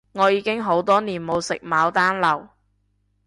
[0.13, 2.47] 我已經好多年冇食牡丹樓